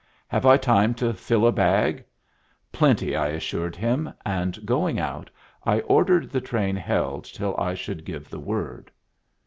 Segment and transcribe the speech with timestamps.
[0.29, 2.03] "Have I time to fill a bag?"
[2.71, 5.29] "Plenty," I assured him, and, going out,
[5.63, 8.89] I ordered the train held till I should give the word.